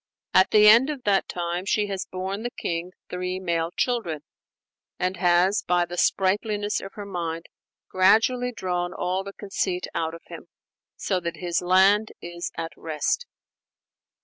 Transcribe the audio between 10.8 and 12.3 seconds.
so that his land